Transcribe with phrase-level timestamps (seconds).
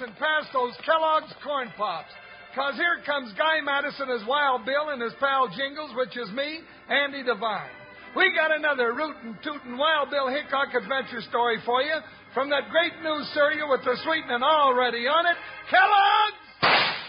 [0.00, 2.10] and pass those Kellogg's Corn Pops.
[2.50, 6.60] Because here comes Guy Madison as Wild Bill and his pal Jingles, which is me,
[6.88, 7.70] Andy Devine.
[8.16, 11.94] We got another rootin' tootin' Wild Bill Hickok adventure story for you
[12.32, 15.36] from that great new cereal with the sweetening already on it,
[15.70, 16.48] Kellogg's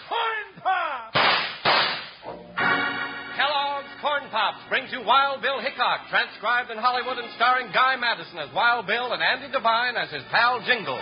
[0.10, 1.20] Corn Pops!
[3.40, 8.38] Kellogg's Corn Pops brings you Wild Bill Hickok, transcribed in Hollywood and starring Guy Madison
[8.40, 11.00] as Wild Bill and Andy Devine as his pal Jingle.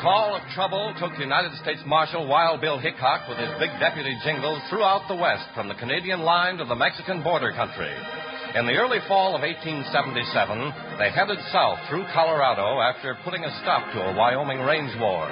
[0.00, 4.62] Call of trouble took United States Marshal Wild Bill Hickok with his big deputy Jingles
[4.70, 7.92] throughout the West, from the Canadian line to the Mexican border country.
[8.56, 13.92] In the early fall of 1877, they headed south through Colorado after putting a stop
[13.92, 15.28] to a Wyoming range war.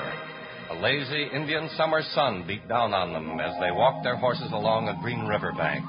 [0.71, 4.89] A lazy Indian summer sun beat down on them as they walked their horses along
[4.89, 5.83] a green river bank.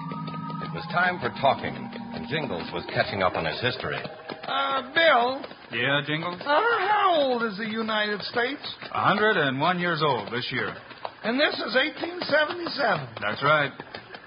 [0.64, 1.76] It was time for talking,
[2.30, 3.98] Jingles was catching up on his history.
[4.48, 5.42] Uh, Bill,
[5.72, 6.40] Yeah, Jingles?
[6.42, 8.62] uh, how old is the United States?
[8.92, 10.74] A hundred and one years old this year.
[11.24, 13.08] And this is 1877.
[13.22, 13.72] That's right.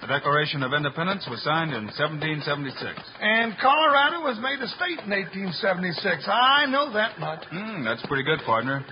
[0.02, 2.74] The Declaration of Independence was signed in 1776.
[3.22, 6.26] And Colorado was made a state in 1876.
[6.26, 7.44] I know that much.
[7.50, 8.84] Hmm, that's pretty good, partner.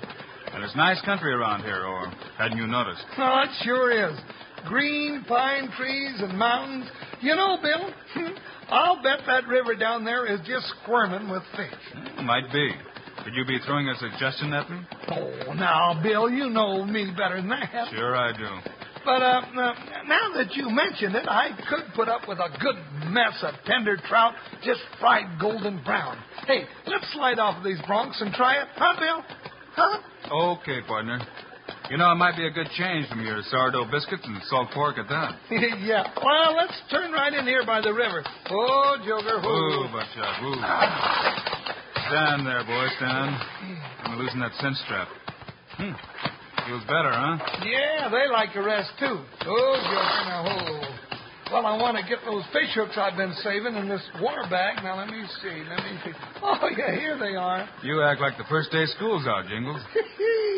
[0.54, 3.02] And it's nice country around here, or hadn't you noticed?
[3.18, 4.18] Oh, it sure is.
[4.66, 6.90] Green pine trees and mountains.
[7.20, 7.90] You know, Bill,
[8.68, 11.74] I'll bet that river down there is just squirming with fish.
[11.92, 12.70] Hmm, might be.
[13.24, 14.78] Could you be throwing a suggestion at me?
[15.10, 17.88] Oh, now, Bill, you know me better than that.
[17.90, 18.70] Sure, I do.
[19.04, 19.74] But uh, uh,
[20.06, 22.76] now that you mention it, I could put up with a good
[23.10, 26.18] mess of tender trout just fried golden brown.
[26.46, 29.24] Hey, let's slide off of these broncs and try it, huh, Bill?
[29.74, 30.56] Huh?
[30.60, 31.18] Okay, partner.
[31.90, 34.94] You know, it might be a good change from your sourdough biscuits and salt pork
[34.96, 35.34] at that.
[35.82, 36.06] yeah.
[36.22, 38.22] Well, let's turn right in here by the river.
[38.48, 39.42] Oh, Joker.
[39.42, 39.90] Whoo.
[39.90, 40.54] buckshot, ooh.
[42.06, 43.34] Stand there, boy, stand.
[44.06, 45.08] I'm losing that cinch strap.
[45.82, 45.98] Hmm.
[46.70, 47.42] Feels better, huh?
[47.66, 49.18] Yeah, they like a rest, too.
[49.50, 50.30] Oh, Joker.
[50.30, 51.00] Now, oh.
[51.50, 54.78] Well, I want to get those fish hooks I've been saving in this water bag.
[54.84, 55.58] Now, let me see.
[55.66, 56.12] Let me see.
[56.40, 57.68] Oh, yeah, here they are.
[57.82, 59.82] You act like the first day school's out, Jingles.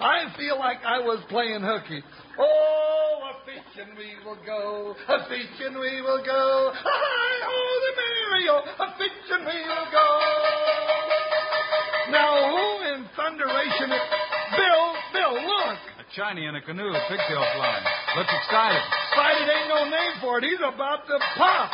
[0.00, 2.02] I feel like I was playing hooky.
[2.38, 6.72] Oh, a fishing we will go, a fishing we will go.
[6.74, 10.08] Hi, oh, the Mario, a fishing we will go.
[12.10, 13.88] Now, who in thunderation?
[13.88, 15.78] Bill, Bill, look.
[16.00, 17.84] A Chinese in a canoe, pigtail flying.
[18.16, 18.82] Looks excited.
[19.12, 20.44] Excited ain't no name for it.
[20.44, 21.70] He's about to pop.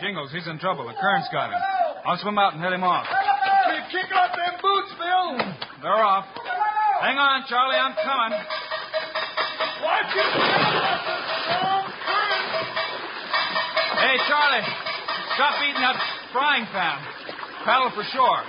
[0.00, 0.86] Jingles, he's in trouble.
[0.86, 1.60] The current's got him.
[2.04, 3.06] I'll swim out and head him off.
[3.90, 5.53] Kick off them boots, Bill.
[5.84, 6.24] They're off.
[7.04, 8.32] Hang on, Charlie, I'm coming.
[9.84, 10.48] Watch it, Bill.
[10.48, 12.48] That's a strong current.
[14.00, 14.64] Hey, Charlie,
[15.36, 16.00] stop eating that
[16.32, 16.98] frying pan.
[17.68, 18.42] Paddle for shore.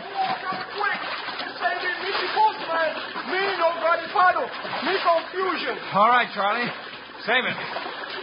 [5.36, 5.78] confusion.
[5.94, 6.70] All right, Charlie.
[7.26, 7.58] Save it.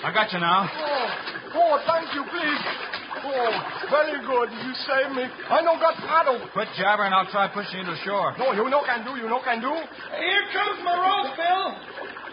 [0.05, 0.69] I got you now.
[0.69, 2.92] Oh, oh, thank you, please.
[3.25, 3.53] Oh,
[3.91, 4.49] very good.
[4.51, 5.25] You saved me.
[5.27, 6.43] I no got paddle.
[6.53, 7.13] Quit jabbering.
[7.13, 8.35] I'll try pushing you to shore.
[8.39, 9.15] No, you no can do.
[9.15, 9.71] You no can do.
[9.71, 11.67] Here comes my rope, Bill.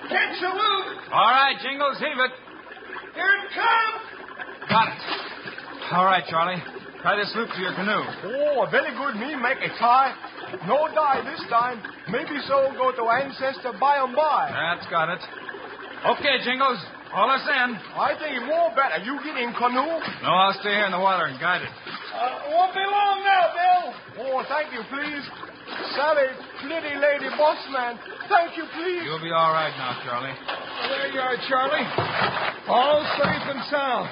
[0.10, 0.86] Catch the loop.
[1.14, 2.34] All right, Jingles, heave it.
[3.14, 4.02] Here it comes.
[4.70, 5.02] Got it.
[5.94, 6.62] All right, Charlie.
[7.04, 8.04] Tie this loop to your canoe.
[8.26, 9.16] Oh, very good.
[9.16, 10.14] Me make a tie.
[10.68, 11.82] No die this time.
[12.12, 14.50] Maybe so go to ancestor by and by.
[14.52, 15.22] That's got it.
[16.06, 16.80] Okay, Jingles.
[17.10, 17.70] Haul us in.
[17.98, 19.02] I think it more better.
[19.02, 19.98] You get in canoe.
[20.22, 21.74] No, I'll stay here in the water and guide it.
[22.14, 23.86] Uh, won't be long now, Bill.
[24.30, 25.26] Oh, thank you, please.
[25.98, 26.30] Sally,
[26.62, 27.98] pretty lady boss man.
[28.30, 29.02] Thank you, please.
[29.06, 30.38] You'll be all right now, Charlie.
[30.38, 31.86] There you are, Charlie.
[32.70, 34.06] All safe and sound.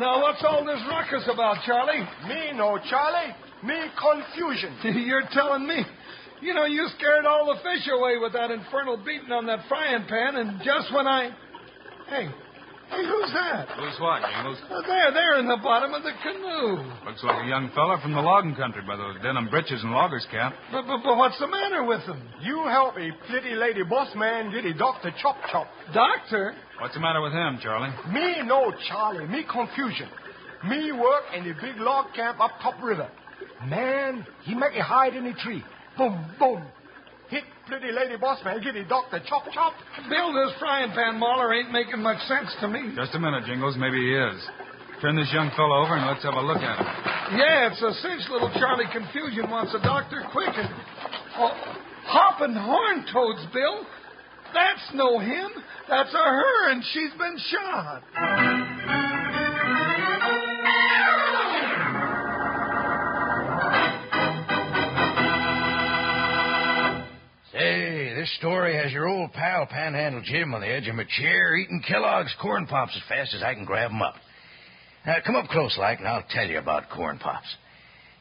[0.00, 2.00] Now, what's all this ruckus about, Charlie?
[2.28, 3.36] Me no Charlie.
[3.60, 4.72] Me confusion.
[5.04, 5.84] You're telling me.
[6.40, 10.04] You know, you scared all the fish away with that infernal beating on that frying
[10.08, 11.30] pan, and just when I.
[12.12, 13.68] Hey, hey, who's that?
[13.72, 14.58] Who's what, Jingles?
[14.68, 16.84] Uh, there, there in the bottom of the canoe.
[17.08, 20.26] Looks like a young fella from the logging country by those denim breeches and loggers'
[20.30, 20.52] cap.
[20.70, 22.20] But, but, but what's the matter with him?
[22.42, 25.68] You help me, pretty lady boss man, get a doctor chop chop.
[25.94, 26.54] Doctor?
[26.82, 27.96] What's the matter with him, Charlie?
[28.12, 29.26] Me no Charlie.
[29.26, 30.10] Me confusion.
[30.68, 33.08] Me work in the big log camp up top river.
[33.64, 35.64] Man, he make a hide in a tree.
[35.96, 36.62] Boom, boom.
[37.32, 39.72] Hit pretty lady boss man, get a doctor chop chop.
[40.10, 42.92] Bill, this frying pan mauler ain't making much sense to me.
[42.94, 43.74] Just a minute, Jingles.
[43.80, 44.36] Maybe he is.
[45.00, 46.86] Turn this young fellow over and let's have a look at him.
[47.40, 50.68] Yeah, it's a cinch little Charlie Confusion wants a doctor quick and.
[51.40, 51.56] Oh,
[52.04, 53.80] hopping horn toads, Bill.
[54.52, 55.48] That's no him.
[55.88, 58.71] That's a her, and she's been shot.
[68.22, 71.82] This story has your old pal Panhandle Jim on the edge of my chair eating
[71.84, 74.14] Kellogg's corn pops as fast as I can grab 'em up.
[75.04, 77.52] Now, come up close like, and I'll tell you about corn pops.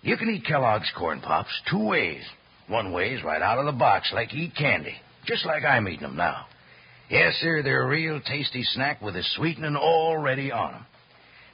[0.02, 2.28] You can eat Kellogg's corn pops two ways.
[2.66, 4.96] One way is right out of the box, like you eat candy,
[5.28, 6.48] just like I'm eating 'em now.
[7.08, 10.86] Yes, sir, they're a real tasty snack with the sweetening already on 'em.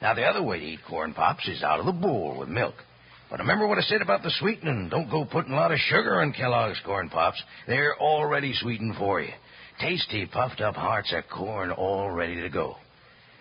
[0.00, 2.82] Now, the other way to eat corn pops is out of the bowl with milk.
[3.30, 4.88] But remember what I said about the sweetening.
[4.88, 7.42] Don't go putting a lot of sugar in Kellogg's corn pops.
[7.66, 9.32] They're already sweetened for you.
[9.80, 12.76] Tasty, puffed up hearts of corn all ready to go.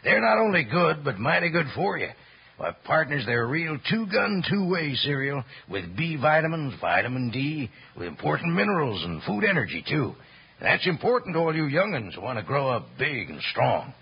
[0.04, 2.10] They're not only good, but mighty good for you.
[2.57, 8.56] Why, partners, they're a real two-gun, two-way cereal with B vitamins, vitamin D, with important
[8.56, 10.16] minerals and food energy, too.
[10.60, 13.94] That's important to all you young'uns who want to grow up big and strong.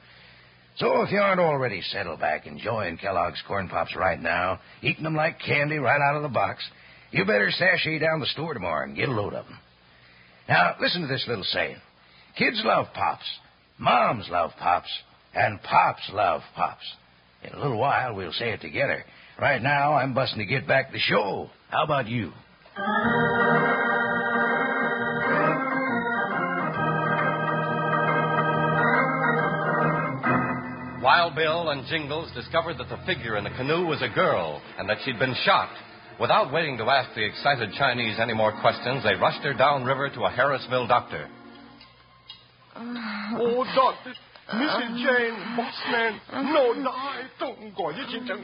[0.78, 5.16] So if you aren't already settled back enjoying Kellogg's Corn Pops right now, eating them
[5.16, 6.64] like candy right out of the box,
[7.12, 9.58] you better sashay down the store tomorrow and get a load of them.
[10.50, 11.78] Now, listen to this little saying.
[12.38, 13.26] Kids love Pops,
[13.78, 14.90] Moms love Pops,
[15.34, 16.84] and Pops love Pops.
[17.44, 19.06] In a little while, we'll say it together.
[19.40, 21.50] Right now, I'm busting to get back to the show.
[21.70, 22.32] How about you?
[31.06, 34.90] Wild Bill and Jingles discovered that the figure in the canoe was a girl and
[34.90, 35.70] that she'd been shot.
[36.20, 40.22] Without waiting to ask the excited Chinese any more questions, they rushed her downriver to
[40.22, 41.30] a Harrisville doctor.
[42.76, 42.82] Uh,
[43.38, 44.16] oh, doctor.
[44.50, 44.82] Uh, Mrs.
[44.82, 46.20] Um, Jane, boss man.
[46.32, 47.22] Um, no die.
[47.40, 47.92] Don't go.
[47.92, 48.44] You can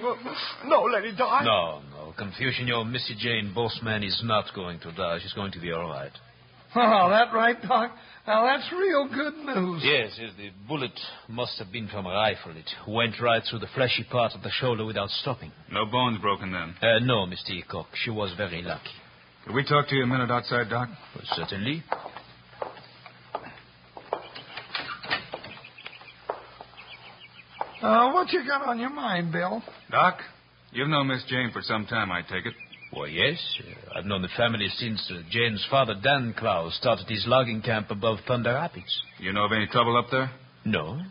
[0.65, 1.43] No, let it die.
[1.43, 2.13] No, no.
[2.15, 5.17] Confusion, your Missy Jane Bossman is not going to die.
[5.23, 6.11] She's going to be all right.
[6.75, 7.91] Oh, that right, Doc?
[8.27, 9.81] Now, that's real good news.
[9.83, 10.91] Yes, yes, the bullet
[11.27, 12.51] must have been from a rifle.
[12.51, 15.51] It went right through the fleshy part of the shoulder without stopping.
[15.71, 16.75] No bones broken then.
[16.81, 17.55] Uh, no, Mr.
[17.55, 17.87] Hickok.
[17.95, 18.91] She was very lucky.
[19.45, 20.89] Could we talk to you a minute outside, Doc?
[21.15, 21.83] Well, certainly.
[27.81, 29.63] Uh, what you got on your mind, Bill?
[29.89, 30.19] Doc,
[30.71, 32.53] you've known Miss Jane for some time, I take it.
[32.93, 33.39] Well, yes.
[33.59, 37.91] Uh, I've known the family since uh, Jane's father, Dan Klaus, started his logging camp
[37.91, 39.01] above Thunder Rapids.
[39.19, 40.31] You know of any trouble up there?
[40.63, 41.01] No.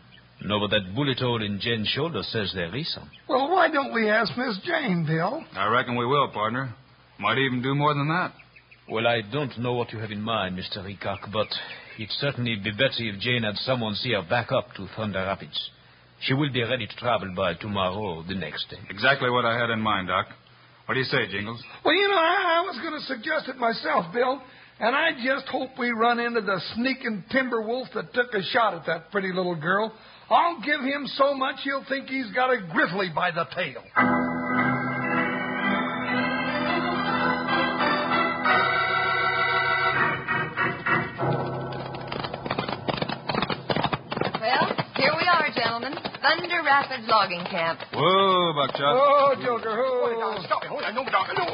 [0.43, 3.11] No, but that bullet hole in Jane's shoulder says there is some.
[3.29, 5.45] Well, why don't we ask Miss Jane, Bill?
[5.53, 6.75] I reckon we will, partner.
[7.19, 8.33] Might even do more than that.
[8.89, 10.87] Well, I don't know what you have in mind, Mr.
[10.89, 11.49] Hickok, but
[11.99, 15.71] it'd certainly be better if Jane had someone see her back up to Thunder Rapids.
[16.23, 18.79] She will be ready to travel by tomorrow or the next day.
[18.89, 20.27] Exactly what I had in mind, Doc.
[20.91, 21.63] What do you say, Jingles?
[21.85, 24.43] Well, you know, I, I was going to suggest it myself, Bill.
[24.81, 28.75] And I just hope we run into the sneaking timber wolf that took a shot
[28.75, 29.95] at that pretty little girl.
[30.29, 33.85] I'll give him so much he'll think he's got a grizzly by the tail.
[46.71, 47.81] Rapids Logging Camp.
[47.93, 48.95] Whoa, Buckshot.
[48.95, 49.75] Oh, Joker.
[49.75, 50.39] Hold Oh.
[50.47, 50.71] stop it.
[50.71, 51.51] No, no, no, no,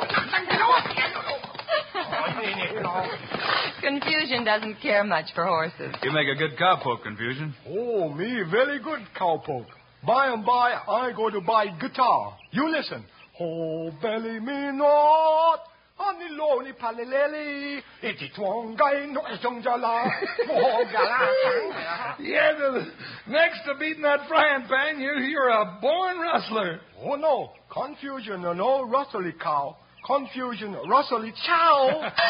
[3.81, 5.95] Confusion doesn't care much for horses.
[6.03, 7.55] You make a good cowpoke, Confusion.
[7.67, 9.67] Oh, me very good cowpoke.
[10.07, 12.37] By and by, I go to buy guitar.
[12.51, 13.03] You listen.
[13.41, 15.61] Oh, belly me not.
[15.99, 17.81] On the lonely palileli.
[18.03, 20.05] Iti twang guy no jong jala.
[20.47, 22.17] Gala.
[22.21, 22.87] Yeah, the,
[23.29, 26.81] next to beating that frying pan, you, you're a born rustler.
[27.03, 27.53] Oh, no.
[27.73, 29.77] Confusion, no, no, rustly cow.
[30.07, 32.11] Confusion, rustly chow.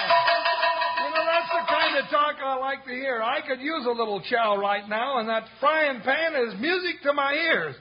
[0.97, 3.23] You know, that's the kind of talk I like to hear.
[3.23, 7.13] I could use a little chow right now, and that frying pan is music to
[7.13, 7.77] my ears.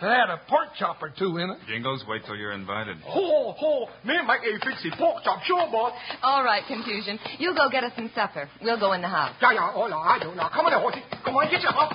[0.00, 1.58] It had a pork chop or two in it.
[1.68, 2.96] Jingles, wait till you're invited.
[3.04, 3.86] ho, ho.
[4.02, 5.92] Me make a fixie pork chop, sure, boss.
[6.22, 7.18] All right, Confusion.
[7.38, 8.48] You go get us some supper.
[8.62, 9.34] We'll go in the house.
[9.42, 10.34] Yeah, yeah, oh, no, I do.
[10.34, 11.02] Now, come on, horsey.
[11.22, 11.92] Come on, get your up.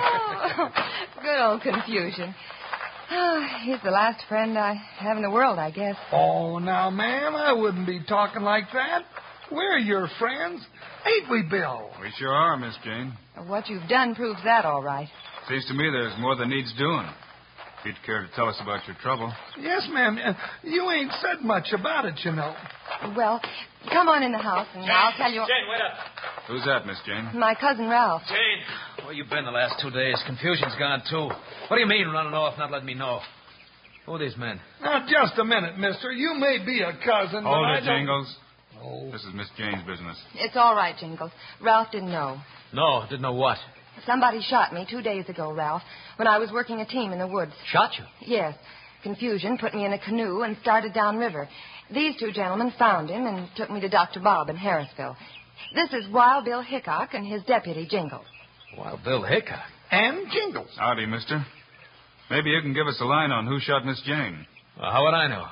[0.00, 0.70] Oh,
[1.22, 2.34] good old Confusion.
[3.10, 5.96] Oh, he's the last friend I have in the world, I guess.
[6.12, 9.02] Oh, now, ma'am, I wouldn't be talking like that.
[9.50, 10.64] We're your friends,
[11.06, 11.90] ain't we, Bill?
[12.00, 13.12] We sure are, Miss Jane.
[13.46, 15.08] What you've done proves that all right.
[15.48, 17.06] Seems to me there's more than needs doing.
[17.80, 19.32] If you'd care to tell us about your trouble.
[19.58, 20.18] Yes, ma'am.
[20.22, 20.32] Uh,
[20.64, 22.54] You ain't said much about it, you know.
[23.16, 23.40] Well,
[23.92, 25.40] come on in the house and I'll tell you.
[25.40, 25.96] Jane, wait up.
[26.48, 27.38] Who's that, Miss Jane?
[27.38, 28.22] My cousin Ralph.
[28.28, 30.20] Jane, where you been the last two days?
[30.26, 31.28] Confusion's gone, too.
[31.68, 33.20] What do you mean running off, not letting me know?
[34.06, 34.58] Who are these men?
[34.82, 36.10] Now, just a minute, mister.
[36.10, 38.26] You may be a cousin, but Hold I it, don't...
[38.78, 39.04] Jingles.
[39.08, 39.12] Oh.
[39.12, 40.16] This is Miss Jane's business.
[40.34, 41.30] It's all right, Jingles.
[41.62, 42.40] Ralph didn't know.
[42.72, 43.58] No, didn't know what.
[44.06, 45.82] Somebody shot me two days ago, Ralph,
[46.16, 47.52] when I was working a team in the woods.
[47.72, 48.04] Shot you?
[48.20, 48.54] Yes.
[49.02, 51.48] Confusion put me in a canoe and started downriver.
[51.92, 54.20] These two gentlemen found him and took me to Dr.
[54.20, 55.16] Bob in Harrisville.
[55.74, 58.26] This is Wild Bill Hickok and his deputy, Jingles.
[58.76, 59.64] Wild Bill Hickok.
[59.90, 60.70] And Jingles.
[60.76, 61.44] Howdy, mister.
[62.30, 64.46] Maybe you can give us a line on who shot Miss Jane.
[64.78, 65.44] Well, how would I know?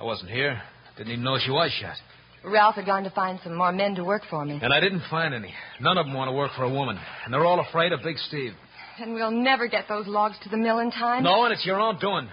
[0.00, 0.60] I wasn't here.
[0.96, 1.96] Didn't even know she was shot.
[2.44, 4.58] Ralph had gone to find some more men to work for me.
[4.62, 5.52] And I didn't find any.
[5.80, 6.98] None of them want to work for a woman.
[7.24, 8.52] And they're all afraid of Big Steve.
[8.98, 11.22] And we'll never get those logs to the mill in time.
[11.22, 12.28] No, and it's your own doing.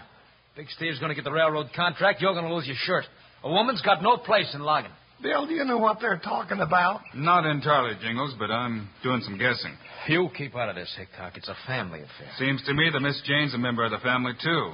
[0.55, 2.21] Big Steve's going to get the railroad contract.
[2.21, 3.05] You're going to lose your shirt.
[3.43, 4.91] A woman's got no place in logging.
[5.21, 7.01] Bill, do you know what they're talking about?
[7.13, 9.75] Not entirely, Jingles, but I'm doing some guessing.
[10.07, 11.35] You keep out of this, Hickok.
[11.35, 12.31] It's a family affair.
[12.37, 14.71] Seems to me that Miss Jane's a member of the family, too.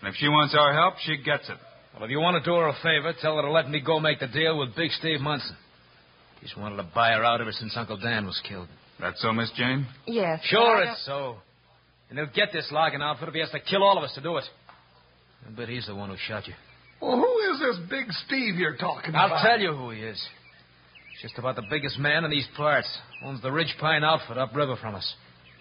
[0.00, 1.56] And if she wants our help, she gets it.
[1.94, 4.00] Well, if you want to do her a favor, tell her to let me go
[4.00, 5.56] make the deal with Big Steve Munson.
[6.40, 8.68] He's wanted to buy her out ever since Uncle Dan was killed.
[9.00, 9.86] That so, Miss Jane?
[10.06, 10.40] Yes.
[10.44, 11.36] Sure, it's so.
[12.10, 14.20] And he'll get this logging outfit if he has to kill all of us to
[14.20, 14.44] do it.
[15.46, 16.54] I bet he's the one who shot you.
[17.00, 19.32] Well, who is this big Steve you're talking about?
[19.32, 20.22] I'll tell you who he is.
[21.12, 22.88] He's just about the biggest man in these parts.
[23.24, 25.14] Owns the Ridge Pine outfit upriver from us.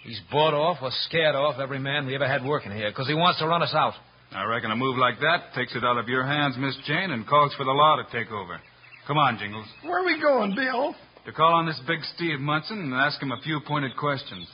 [0.04, 3.14] He's bought off or scared off every man we ever had working here because he
[3.14, 3.94] wants to run us out.
[4.36, 7.28] I reckon a move like that takes it out of your hands, Miss Jane, and
[7.28, 8.60] calls for the law to take over.
[9.08, 9.68] Come on, Jingles.
[9.84, 10.96] Where are we going, Bill?
[11.26, 14.48] To call on this big Steve Munson and ask him a few pointed questions.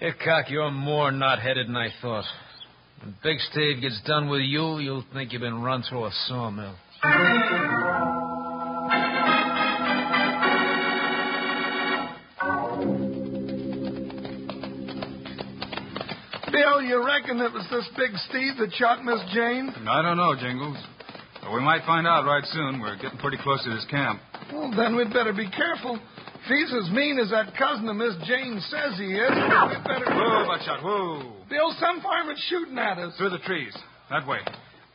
[0.00, 2.24] Hickok, you're more knot-headed than I thought.
[3.00, 6.74] When Big Steve gets done with you, you'll think you've been run through a sawmill.
[16.72, 19.68] Bill, you reckon it was this big Steve that shot Miss Jane?
[19.84, 20.80] I don't know, Jingles.
[21.42, 22.80] But we might find out right soon.
[22.80, 24.20] We're getting pretty close to this camp.
[24.50, 26.00] Well, then we'd better be careful.
[26.00, 30.08] If he's as mean as that cousin of Miss Jane says he is, we'd better.
[30.16, 31.44] Whoa, Buckshot, whoa.
[31.50, 33.12] Bill, some farmer's shooting at us.
[33.18, 33.76] Through the trees.
[34.08, 34.40] That way.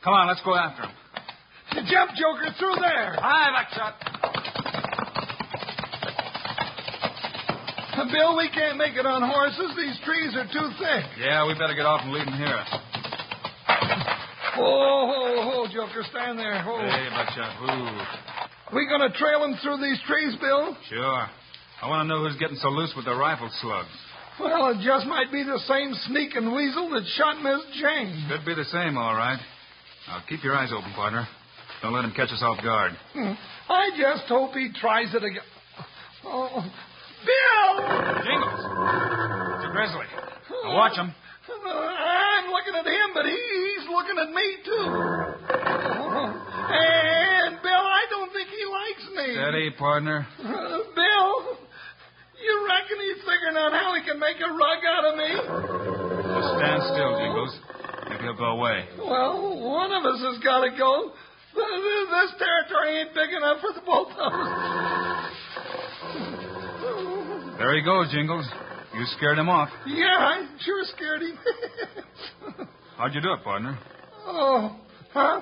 [0.02, 0.90] Come on, let's go after him.
[1.78, 3.14] You jump, Joker, through there.
[3.22, 4.27] Hi, Buckshot.
[8.10, 9.72] Bill, we can't make it on horses.
[9.76, 11.04] These trees are too thick.
[11.20, 12.62] Yeah, we better get off and leave them here.
[14.58, 16.64] Oh, oh, oh, Joker, stand there.
[16.66, 16.82] Oh.
[16.82, 18.76] Hey, Buckshot, whoo.
[18.76, 20.76] We gonna trail him through these trees, Bill?
[20.88, 21.26] Sure.
[21.80, 23.94] I want to know who's getting so loose with the rifle slugs.
[24.40, 28.26] Well, it just might be the same sneaking weasel that shot Miss Jane.
[28.28, 29.38] Could be the same, all right.
[30.06, 31.26] Now, keep your eyes open, partner.
[31.82, 32.92] Don't let him catch us off guard.
[33.14, 33.32] Hmm.
[33.68, 35.42] I just hope he tries it again.
[36.24, 36.64] Oh,
[37.24, 37.70] Bill!
[38.24, 38.60] Jingles!
[39.58, 40.06] It's a grizzly.
[40.64, 41.14] Now watch him.
[41.48, 44.84] I'm looking at him, but he, he's looking at me, too.
[46.68, 49.32] And, Bill, I don't think he likes me.
[49.34, 50.26] Steady, partner.
[50.38, 51.32] Uh, Bill,
[52.36, 55.30] you reckon he's figuring out how he can make a rug out of me?
[56.58, 57.52] Stand still, Jingles.
[58.10, 58.84] Maybe he'll go away.
[58.98, 61.12] Well, one of us has got to go.
[61.56, 64.48] This territory ain't big enough for the both of us.
[67.58, 68.46] There he goes, Jingles.
[68.94, 69.68] You scared him off.
[69.86, 71.38] Yeah, I sure scared him.
[72.96, 73.78] How'd you do it, partner?
[74.26, 74.76] oh,
[75.12, 75.40] huh?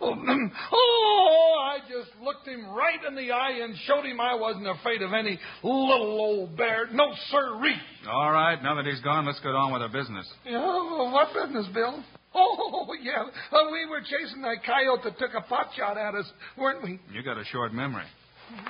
[0.00, 0.14] Oh,
[0.72, 5.02] oh, I just looked him right in the eye and showed him I wasn't afraid
[5.02, 6.86] of any little old bear.
[6.92, 7.80] No, sirree.
[8.08, 10.30] All right, now that he's gone, let's get on with our business.
[10.44, 12.04] Yeah, well, what business, Bill?
[12.34, 13.24] Oh, yeah.
[13.50, 17.00] Uh, we were chasing that coyote that took a pot shot at us, weren't we?
[17.12, 18.04] You got a short memory.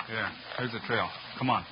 [0.08, 1.08] Yeah, here's the trail.
[1.38, 1.64] Come on.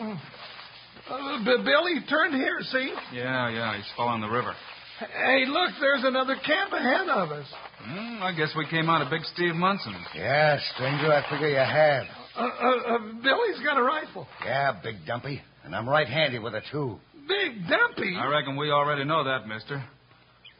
[0.00, 2.92] Uh, B- Bill, turned here, see?
[3.12, 4.54] Yeah, yeah, he's following the river.
[4.98, 7.46] Hey, look, there's another camp ahead of us.
[7.80, 9.96] Hmm, I guess we came out of Big Steve Munson's.
[10.14, 12.04] Yeah, stranger, I figure you have.
[12.36, 14.26] Uh, uh, uh, Billy's got a rifle.
[14.44, 15.40] Yeah, Big Dumpy.
[15.64, 16.98] And I'm right handy with it, too.
[17.28, 18.16] Big Dumpy.
[18.16, 19.84] I reckon we already know that, mister.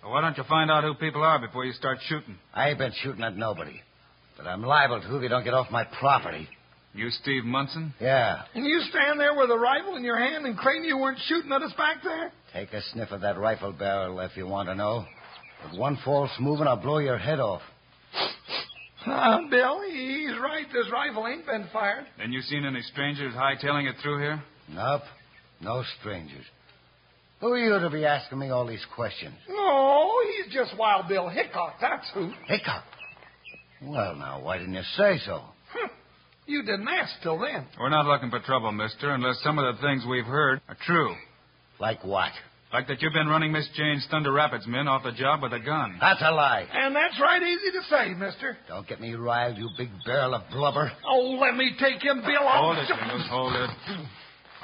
[0.03, 2.37] Well, why don't you find out who people are before you start shooting?
[2.55, 3.81] I ain't been shooting at nobody.
[4.37, 6.49] But I'm liable to if you don't get off my property.
[6.95, 7.95] You Steve Munson?
[8.01, 8.43] Yeah.
[8.55, 11.53] And you stand there with a rifle in your hand and claim you weren't shooting
[11.53, 12.33] at us back there?
[12.53, 15.05] Take a sniff of that rifle barrel if you want to know.
[15.71, 17.63] With one false move and I'll blow your head off.
[19.07, 20.67] Uh, Bill, he's right.
[20.73, 22.07] This rifle ain't been fired.
[22.19, 24.43] Then you seen any strangers hightailing it through here?
[24.69, 25.03] Nope.
[25.61, 26.45] No strangers.
[27.41, 29.35] Who are you to be asking me all these questions?
[29.49, 32.33] No, he's just Wild Bill Hickok, that's who.
[32.47, 32.83] Hickok.
[33.83, 35.43] Well, now, why didn't you say so?
[36.49, 36.53] Huh.
[36.53, 37.67] You didn't ask till then.
[37.79, 41.15] We're not looking for trouble, mister, unless some of the things we've heard are true.
[41.79, 42.31] Like what?
[42.73, 45.59] Like that you've been running Miss Jane's Thunder Rapids men off the job with a
[45.61, 45.97] gun.
[46.01, 46.67] That's a lie.
[46.71, 48.59] And that's right easy to say, mister.
[48.69, 50.91] Don't get me riled, you big barrel of blubber.
[51.07, 52.47] Oh, let me take him, Bill.
[52.47, 53.71] I'll- Hold it, Jingles, hold it.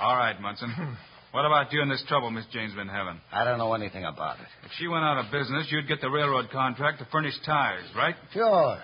[0.01, 0.97] All right, Munson.
[1.31, 3.21] What about you and this trouble Miss Jane's been having?
[3.33, 4.47] I don't know anything about it.
[4.65, 8.15] If she went out of business, you'd get the railroad contract to furnish tires, right?
[8.33, 8.81] Sure.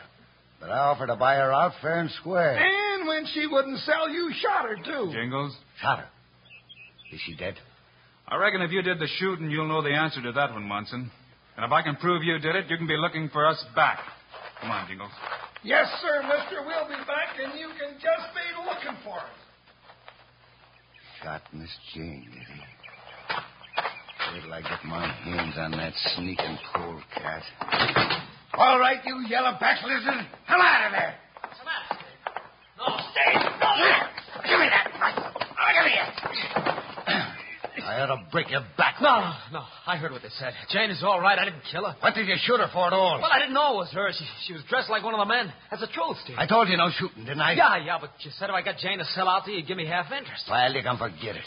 [0.60, 2.56] But I offered to buy her out fair and square.
[2.58, 5.12] And when she wouldn't sell, you shot her, too.
[5.12, 5.56] Jingles?
[5.80, 6.08] Shot her.
[7.12, 7.54] Is she dead?
[8.28, 11.10] I reckon if you did the shooting, you'll know the answer to that one, Munson.
[11.56, 13.98] And if I can prove you did it, you can be looking for us back.
[14.60, 15.10] Come on, Jingles.
[15.64, 16.62] Yes, sir, mister.
[16.64, 19.36] We'll be back, and you can just be looking for us.
[21.22, 22.60] Shot Miss Jane, did he?
[24.32, 27.42] Wait till I get my hands on that sneaking polecat.
[28.54, 30.26] All right, you yellow back lizard.
[30.48, 31.14] Come out of there.
[32.80, 32.96] No.
[33.12, 33.32] Stay.
[34.48, 34.86] Give me that.
[34.96, 37.84] Oh, give me it.
[37.84, 38.96] I ought to break your back.
[39.00, 39.64] No, no.
[39.86, 40.52] I heard what they said.
[40.70, 41.38] Jane is all right.
[41.38, 41.96] I didn't kill her.
[42.00, 43.18] What did you shoot her for at all?
[43.20, 44.10] Well, I didn't know it was her.
[44.12, 45.52] She, she was dressed like one of the men.
[45.70, 46.36] That's the truth, Steve.
[46.38, 47.52] I told you no shooting, didn't I?
[47.52, 49.66] Yeah, yeah, but you said if I got Jane to sell out to you, you'd
[49.66, 50.44] give me half interest.
[50.48, 51.44] Well, you can forget it.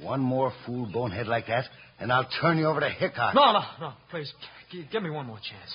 [0.00, 1.64] One more fool bonehead like that,
[2.00, 3.34] and I'll turn you over to Hickok.
[3.34, 3.92] No, no, no.
[4.10, 4.32] Please,
[4.70, 5.74] g- give me one more chance.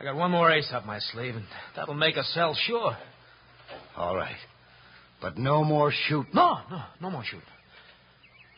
[0.00, 1.44] I got one more ace up my sleeve, and
[1.76, 2.96] that'll make us sell sure.
[3.96, 4.36] All right.
[5.20, 6.32] But no more shooting.
[6.34, 7.46] No, no, no more shooting.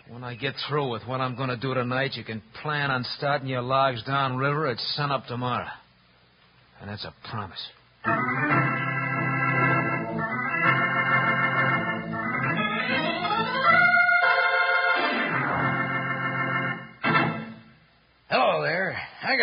[0.08, 3.04] When I get through with what I'm going to do tonight, you can plan on
[3.16, 5.66] starting your logs downriver at sunup tomorrow.
[6.80, 7.60] And that's a promise.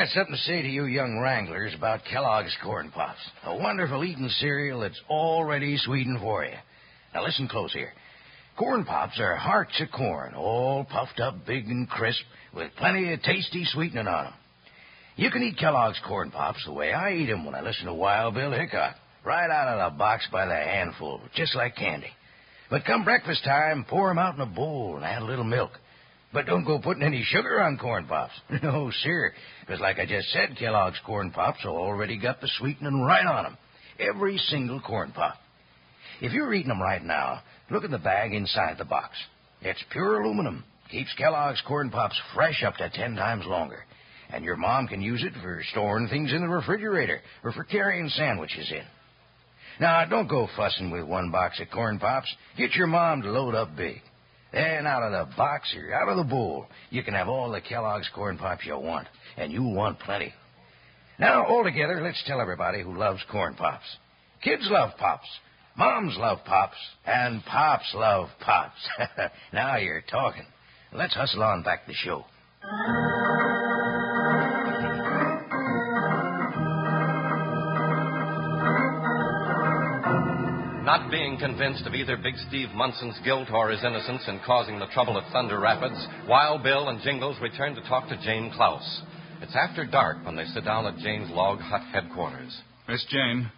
[0.04, 3.22] Got something to say to you young wranglers about Kellogg's Corn Pops.
[3.46, 6.52] A wonderful eating cereal that's already sweetened for you.
[7.14, 7.94] Now listen close here.
[8.58, 12.20] Corn Pops are hearts of corn, all puffed up big and crisp,
[12.54, 14.34] with plenty of tasty sweetening on 'em.
[15.16, 17.94] You can eat Kellogg's Corn Pops the way I eat 'em when I listen to
[17.94, 22.12] Wild Bill Hickok, right out of the box by the handful, just like candy.
[22.70, 25.80] But come breakfast time, pour 'em out in a bowl and add a little milk.
[26.34, 28.34] But don't go putting any sugar on corn pops.
[28.64, 29.34] No, sir.
[29.62, 33.58] Because, like I just said, Kellogg's corn pops already got the sweetening right on 'em.
[34.00, 35.36] Every single corn pop.
[36.22, 39.16] If you're eating 'em right now, look at the bag inside the box.
[39.62, 40.64] It's pure aluminum.
[40.90, 43.86] Keeps Kellogg's corn pops fresh up to ten times longer.
[44.32, 48.10] And your mom can use it for storing things in the refrigerator or for carrying
[48.10, 48.84] sandwiches in.
[49.80, 52.34] Now, don't go fussing with one box of corn pops.
[52.58, 54.02] Get your mom to load up big.
[54.54, 57.60] Then out of the box or out of the bowl, you can have all the
[57.60, 60.32] Kellogg's corn pops you want, and you'll want plenty.
[61.20, 63.86] Now, all together, let's tell everybody who loves corn pops.
[64.44, 65.28] Kids love pops,
[65.76, 68.78] moms love pops, and pops love pops.
[69.54, 70.46] now you're talking.
[70.92, 72.24] Let's hustle on back to the show.
[80.94, 84.86] Not being convinced of either Big Steve Munson's guilt or his innocence in causing the
[84.94, 85.98] trouble at Thunder Rapids,
[86.30, 89.02] Wild Bill and Jingles return to talk to Jane Klaus.
[89.42, 92.56] It's after dark when they sit down at Jane's log hut headquarters.
[92.88, 93.50] Miss Jane,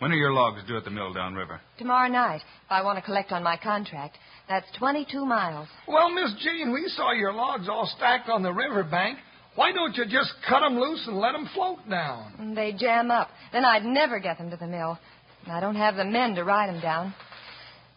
[0.00, 1.60] When are your logs due at the mill downriver?
[1.78, 4.18] Tomorrow night, if I want to collect on my contract.
[4.48, 5.68] That's 22 miles.
[5.86, 9.18] Well, Miss Jane, we saw your logs all stacked on the riverbank.
[9.54, 12.54] Why don't you just cut 'em loose and let 'em float down?
[12.56, 13.30] They jam up.
[13.52, 14.98] Then I'd never get them to the mill.
[15.44, 17.14] And I don't have the men to ride them down.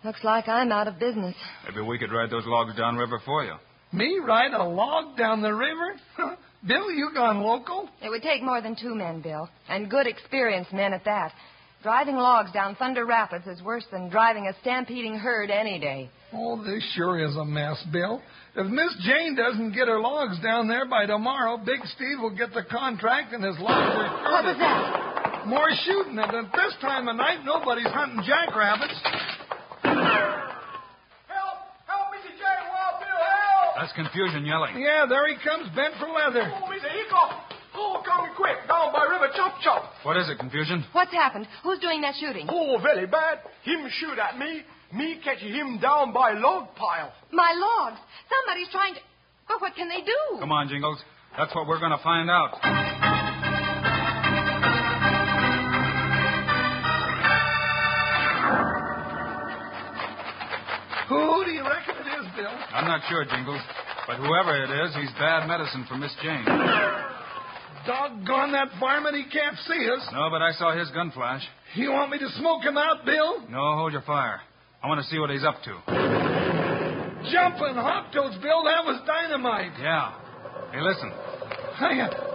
[0.03, 1.35] Looks like I'm out of business.
[1.67, 3.53] Maybe we could ride those logs downriver for you.
[3.93, 5.95] Me ride a log down the river?
[6.67, 7.89] Bill, you gone local?
[8.01, 11.31] It would take more than two men, Bill, and good experienced men at that.
[11.83, 16.09] Driving logs down Thunder Rapids is worse than driving a stampeding herd any day.
[16.33, 18.21] Oh, this sure is a mess, Bill.
[18.55, 22.53] If Miss Jane doesn't get her logs down there by tomorrow, Big Steve will get
[22.53, 25.06] the contract and his logs are What was that?
[25.47, 28.99] More shooting, and at this time of night, nobody's hunting jackrabbits.
[29.79, 31.57] Help!
[31.87, 32.35] Help, Mr.
[32.35, 32.43] J.
[32.43, 33.79] Wild Bill, help!
[33.79, 34.75] That's confusion yelling.
[34.75, 36.51] Yeah, there he comes, bent for leather.
[36.51, 36.91] Oh, Mr.
[36.91, 37.47] Hickok!
[37.79, 39.87] Oh, coming quick, down by river, chop chop.
[40.03, 40.83] What is it, confusion?
[40.91, 41.47] What's happened?
[41.63, 42.47] Who's doing that shooting?
[42.51, 43.39] Oh, very bad.
[43.63, 44.63] Him shoot at me.
[44.91, 47.13] Me catch him down by log pile.
[47.31, 47.99] My logs.
[48.27, 48.99] Somebody's trying to.
[49.47, 50.39] But what can they do?
[50.39, 50.99] Come on, Jingles.
[51.37, 52.96] That's what we're going to find out.
[61.47, 62.51] Do you reckon it is, Bill?
[62.75, 63.63] I'm not sure, Jingles.
[64.05, 66.43] But whoever it is, he's bad medicine for Miss Jane.
[67.87, 70.03] Doggone that varmint, he can't see us.
[70.11, 71.41] No, but I saw his gun flash.
[71.75, 73.47] You want me to smoke him out, Bill?
[73.47, 74.41] No, hold your fire.
[74.83, 75.71] I want to see what he's up to.
[77.31, 79.71] Jumping hot toads, Bill, that was dynamite.
[79.79, 80.19] Yeah.
[80.71, 81.11] Hey, listen.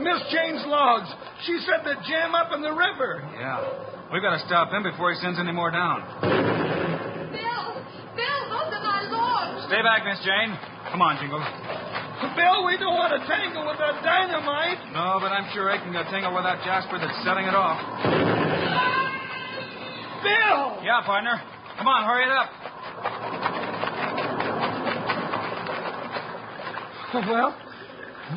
[0.00, 1.08] Miss Jane's logs.
[1.44, 3.20] She said to jam up in the river.
[3.36, 4.08] Yeah.
[4.12, 6.04] We've got to stop him before he sends any more down.
[7.32, 7.64] Bill!
[8.14, 9.61] Bill, those are my logs!
[9.72, 10.52] Stay back, Miss Jane.
[10.92, 11.48] Come on, Jingles.
[12.36, 14.76] Bill, we don't want to tangle with that dynamite.
[14.92, 17.80] No, but I'm sure Aiken got tangled with that Jasper that's setting it off.
[20.20, 20.76] Bill!
[20.84, 21.40] Yeah, partner.
[21.80, 22.52] Come on, hurry it up.
[27.32, 27.56] Well,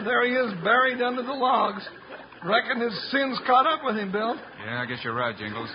[0.07, 1.83] there he is, buried under the logs.
[2.47, 4.39] Reckon his sins caught up with him, Bill.
[4.63, 5.69] Yeah, I guess you're right, Jingles.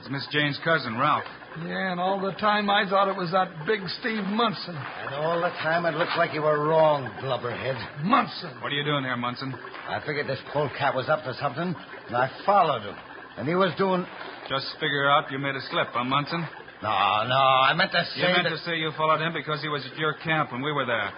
[0.00, 1.28] It's Miss Jane's cousin, Ralph.
[1.66, 4.76] Yeah, and all the time I thought it was that big Steve Munson.
[4.76, 8.04] And all the time it looked like you were wrong, blubberhead.
[8.04, 8.60] Munson.
[8.62, 9.54] What are you doing here, Munson?
[9.88, 12.96] I figured this polecat was up to something, and I followed him.
[13.38, 14.04] And he was doing.
[14.48, 16.40] Just figure out you made a slip, huh, Munson?
[16.82, 16.88] No,
[17.26, 18.50] no, I meant to say You meant that.
[18.50, 21.10] to say you followed him because he was at your camp when we were there.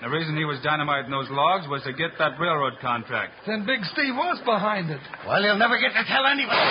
[0.00, 3.32] The reason he was dynamiting those logs was to get that railroad contract.
[3.46, 5.00] Then Big Steve was behind it.
[5.26, 6.70] Well, he'll never get to tell anybody.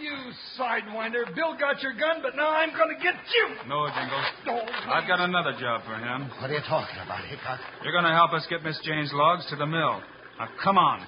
[0.00, 0.14] You
[0.58, 1.34] sidewinder.
[1.34, 3.68] Bill got your gun, but now I'm going to get you.
[3.68, 4.26] No, Jingles.
[4.46, 4.60] No.
[4.92, 6.30] I've got another job for him.
[6.40, 7.58] What are you talking about, Hickok?
[7.82, 10.00] You're going to help us get Miss Jane's logs to the mill.
[10.38, 11.04] Now, come on.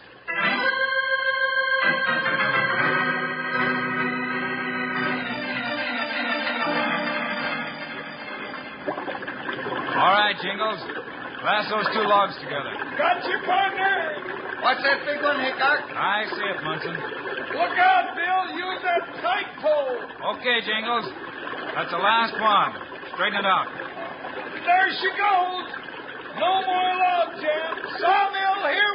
[10.00, 10.81] All right, Jingles.
[11.44, 12.72] Lass those two logs together.
[12.98, 14.40] Got you, partner.
[14.62, 15.94] What's that big one, Hickok?
[15.94, 17.30] I see it, Munson.
[17.61, 18.57] Look out, Bill.
[18.57, 20.01] Use that tight pole.
[20.37, 21.12] Okay, Jingles.
[21.77, 22.73] That's the last one.
[23.14, 23.68] Straighten it out.
[24.64, 25.66] There she goes.
[26.40, 27.73] No more log jam.
[28.01, 28.89] Sawmill, here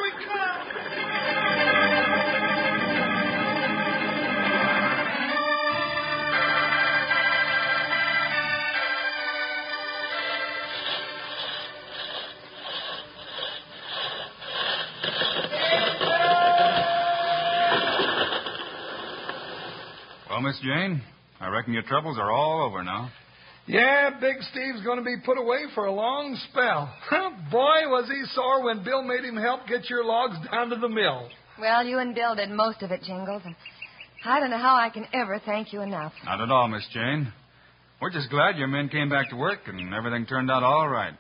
[20.46, 21.02] Miss Jane,
[21.40, 23.10] I reckon your troubles are all over now.
[23.66, 26.94] Yeah, Big Steve's going to be put away for a long spell.
[27.50, 30.88] Boy, was he sore when Bill made him help get your logs down to the
[30.88, 31.30] mill.
[31.60, 33.56] Well, you and Bill did most of it, Jingles, and
[34.24, 36.14] I don't know how I can ever thank you enough.
[36.26, 37.34] Not at all, Miss Jane.
[38.00, 41.14] We're just glad your men came back to work and everything turned out all right.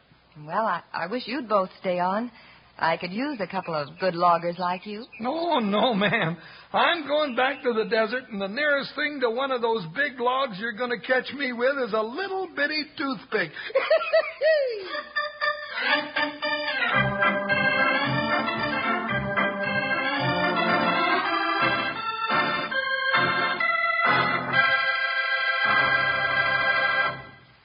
[0.45, 2.29] Well, I, I wish you'd both stay on.
[2.77, 5.05] I could use a couple of good loggers like you.
[5.21, 6.35] No, no, ma'am.
[6.73, 10.19] I'm going back to the desert, and the nearest thing to one of those big
[10.19, 13.51] logs you're going to catch me with is a little bitty toothpick.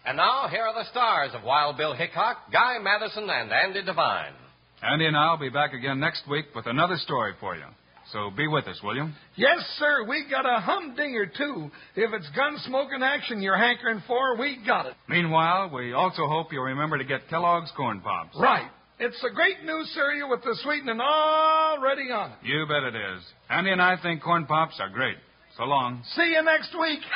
[0.07, 4.35] And now, here are the stars of Wild Bill Hickok, Guy Madison, and Andy Devine.
[4.83, 7.65] Andy and I'll be back again next week with another story for you.
[8.13, 9.09] So be with us, will you?
[9.37, 11.71] yes, sir, we got a humdinger, too.
[11.95, 14.95] If it's gun smoking action you're hankering for, we got it.
[15.09, 18.37] Meanwhile, we also hope you'll remember to get Kellogg's Corn Pops.
[18.37, 18.69] Right.
[18.99, 22.39] It's a great new cereal with the sweetening already on it.
[22.43, 23.23] You bet it is.
[23.49, 25.17] Andy and I think Corn Pops are great.
[25.57, 26.03] So long.
[26.17, 27.01] See you next week.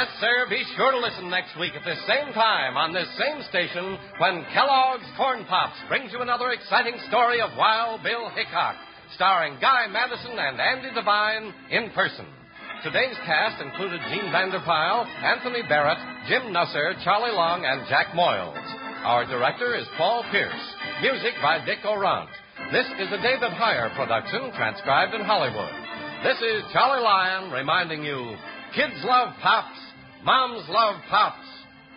[0.00, 0.48] Yes, sir.
[0.48, 4.48] Be sure to listen next week at this same time on this same station when
[4.48, 8.80] Kellogg's Corn Pops brings you another exciting story of Wild Bill Hickok,
[9.12, 12.24] starring Guy Madison and Andy Devine in person.
[12.80, 16.00] Today's cast included Jean Vander Pyl, Anthony Barrett,
[16.32, 18.56] Jim Nusser, Charlie Long, and Jack Moyles.
[19.04, 20.64] Our director is Paul Pierce.
[21.04, 22.32] Music by Dick Aurandt.
[22.72, 25.76] This is a David Heyer production, transcribed in Hollywood.
[26.24, 28.32] This is Charlie Lyon reminding you
[28.72, 29.89] kids love pops,
[30.24, 31.46] moms love pops,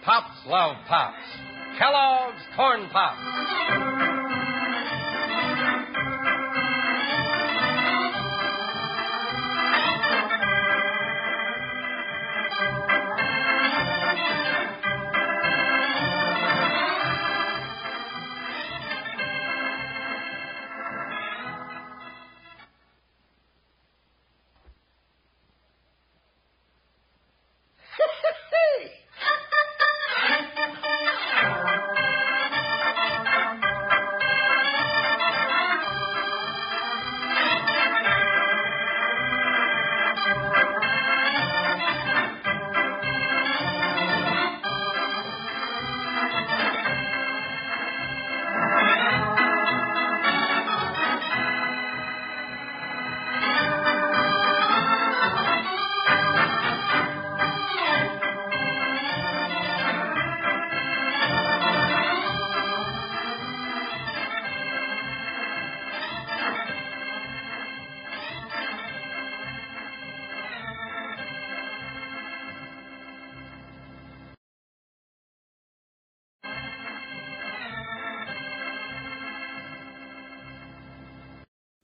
[0.04, 1.18] pops love pops.
[1.78, 4.23] Kellogg's Corn Pops.